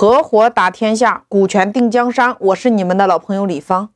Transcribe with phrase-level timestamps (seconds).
[0.00, 2.34] 合伙打天下，股权定江山。
[2.40, 3.90] 我是你们的老朋友李芳。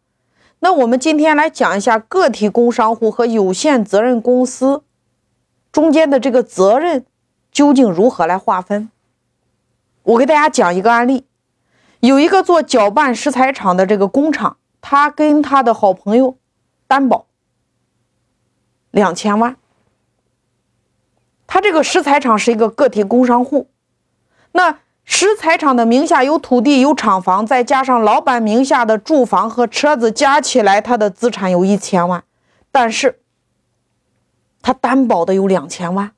[0.58, 4.82] 那我们今天来讲一下个体工商户和有限责任公司
[5.72, 7.06] 中间的这个责任
[7.50, 8.90] 究竟如何来划分。
[10.02, 11.24] 我给大家讲一个案例：
[12.00, 16.36] 有一个做搅拌石材厂的这个工厂，他跟他的好朋友
[16.86, 17.24] 担保
[18.90, 19.56] 两千万。
[21.46, 23.70] 他这个石材厂是一个个体工商户，
[24.52, 24.80] 那。
[25.04, 32.24] 石材厂的名下有土地、有厂房，再加上老板名下的住房和车子，加起来他的资产有一千万。
[32.72, 33.20] 但是，
[34.62, 36.12] 他担保的有两千万。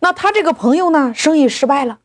[0.00, 1.98] 那他这个朋友呢，生意失败了，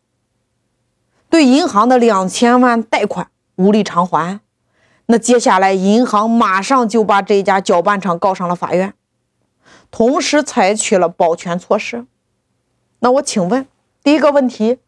[1.29, 4.39] 对银行的两千万贷款无力偿还。
[5.05, 8.93] 那接下来，银行马上就把这家搅拌厂告上了法院，
[9.91, 12.05] 同时采取了保全措施。
[12.99, 13.67] 那我请问，
[14.03, 14.79] 第一个问题。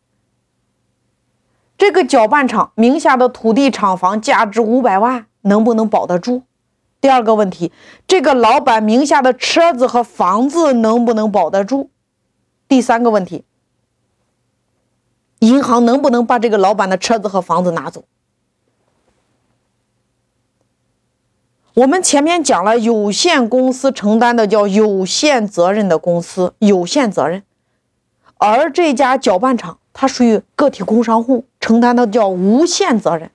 [1.77, 6.43] 这个搅拌厂名下的土地、厂房价值五百万，能不能保得住？
[7.01, 7.71] 第二个问题，
[8.07, 11.89] 这个老板名下的车子和房子能不能保得住？
[12.67, 13.43] 第三个问题，
[15.39, 18.05] 银行能不能把这个老板的车子和房子拿走？
[21.73, 27.43] 我们前面讲了，有限公司承担的叫有限责任的公司，有限责任，
[28.37, 29.79] 而这家搅拌厂。
[29.93, 33.29] 它属于个体工商户，承担的叫无限责任，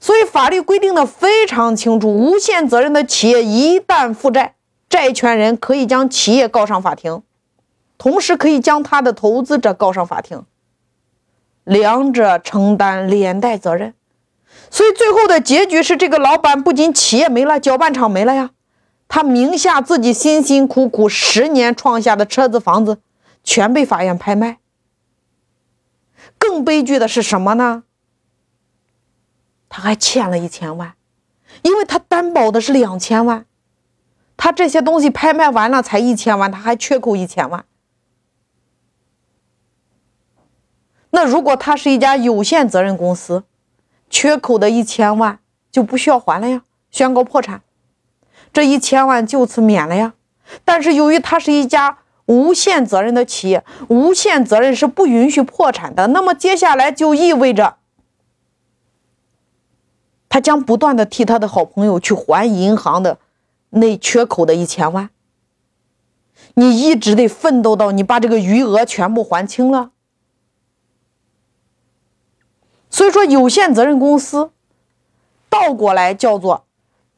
[0.00, 2.08] 所以法律规定的非常清楚。
[2.08, 4.54] 无限责任的企业一旦负债，
[4.88, 7.22] 债权人可以将企业告上法庭，
[7.98, 10.44] 同时可以将他的投资者告上法庭，
[11.64, 13.94] 两者承担连带责任。
[14.70, 18.50] 所以最后的结局是，这个老板不仅企业没了，搅拌厂没了呀，
[19.08, 22.98] 他名下自己辛辛苦苦十年创下的车子、房子，
[23.44, 24.56] 全被法院拍卖。
[26.38, 27.84] 更悲剧的是什么呢？
[29.68, 30.94] 他还欠了一千万，
[31.62, 33.46] 因为他担保的是两千万，
[34.36, 37.64] 他这些东西拍卖完了才一千万，他还缺口一千万。
[41.10, 43.44] 那如果他是一家有限责任公司，
[44.10, 45.38] 缺口的一千万
[45.70, 47.62] 就不需要还了呀，宣告破产，
[48.52, 50.14] 这一千万就此免了呀。
[50.64, 51.98] 但是由于他是一家。
[52.32, 56.06] 无限责任的企业，无限责任是不允许破产的。
[56.08, 57.76] 那么接下来就意味着，
[60.30, 63.18] 他将不断的替他的好朋友去还银行的
[63.70, 65.10] 那缺口的一千万。
[66.54, 69.90] 你一直得奋斗到你把这个余额全部还清了。
[72.90, 74.50] 所以说，有限责任公司
[75.48, 76.64] 倒过来叫做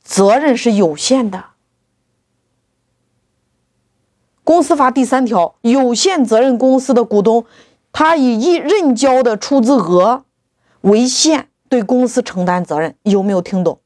[0.03, 1.54] 责任是有限的。
[4.45, 7.45] 公司法第三条，有限责任公司的股东，
[7.93, 10.25] 他以一认缴的出资额
[10.83, 12.95] 为限，对公司承担责任。
[13.03, 13.81] 有没有听懂？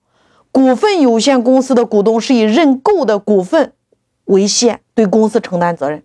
[0.50, 3.72] 股份有限公司的股东是以认购的股份
[4.24, 6.02] 为限，对公司承担责任。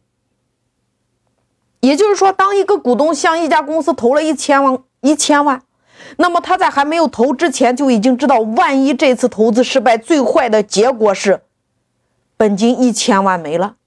[1.80, 5.64] 也就是说，当一个股东向一家公司投了一千万，一千万，
[6.18, 11.42] 那么他在还没有投之前就已经知道，万一这次投资失败，最坏的结果是
[12.38, 13.78] 本金一千万没了。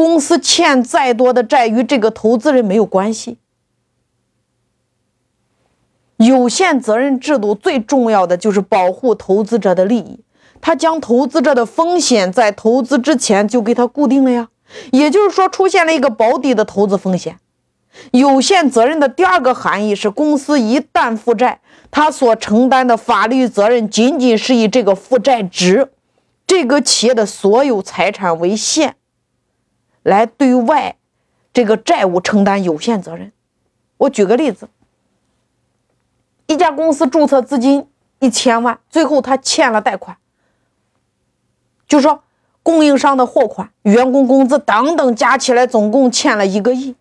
[0.00, 3.36] 公司欠再多的债与这个投资人没有关系。
[6.16, 10.20] 有限责任制度最重要的就是保护投资者的利益，
[10.58, 14.48] 他将投资者的风险在投资之前就给他固定了呀。
[14.90, 17.36] 也就是说，出现了一个保底的投资风险。
[18.12, 21.60] 有限责任的第二个含义是，公司一旦负债，
[21.90, 25.90] 他所承担的法律责任仅仅是以这个负债值，
[26.46, 28.96] 这个企业的所有财产为限。
[30.02, 30.96] 来对外
[31.52, 33.32] 这个债务承担有限责任。
[33.98, 34.68] 我举个例子，
[36.46, 37.86] 一家公司注册资金
[38.18, 40.16] 一千万，最后他欠了贷款，
[41.86, 42.22] 就说
[42.62, 46.94] 供应商的货款、员工工资等等加起来总共欠了一个亿，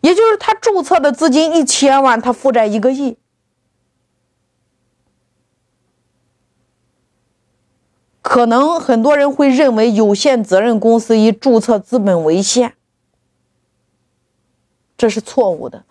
[0.00, 3.16] 也就是他注册的资金一千万，他负债一个亿。
[8.24, 12.72] 可能很多人会认为有限责任公司以注册资本为限，
[14.96, 15.84] 这是错误的。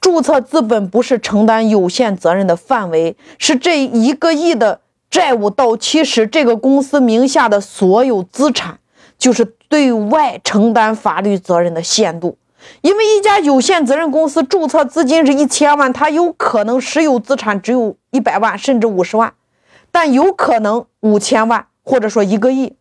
[0.00, 8.80] 注册资本不是承担有限责任的范围，是这一个亿的债务到期时，这个公司名下的所有资产
[9.16, 12.36] 就是对外承担法律责任的限度。
[12.80, 19.32] 因为一家有限责任公司注册资金是一千万，它有可能实有资产只有一百万甚至五十万，
[19.92, 21.68] 但有可能五千万。
[21.86, 22.74] 或者说一个亿，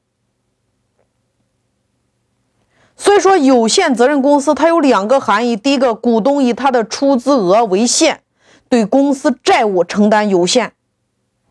[2.97, 8.21] 所以说，有限责任公司它有两个含义：第一个，股东以他的出资额为限，
[8.67, 10.73] 对公司债务承担有限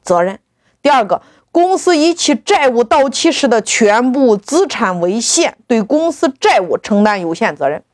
[0.03, 0.39] 责任；
[0.83, 1.23] 第二个，
[1.53, 7.85] 公司以其债务到期时的全部资产为限，对公司债务承担有限责任。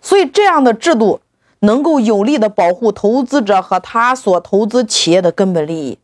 [0.00, 1.20] 所以，这样的制度
[1.58, 5.98] 能够有力的保护投资者和他所投资企业的根本利益，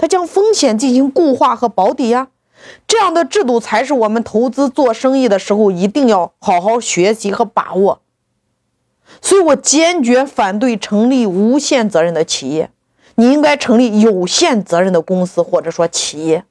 [0.00, 2.28] 它将风险进行固化和保底呀。
[2.86, 8.00] 这样的制度才是我们投资做生意的时候一定要好好学习和把握。
[9.20, 12.70] 所以我坚决反对成立无限责任的企业，
[13.16, 16.44] 你应该成立有限责任的公司或者说企业。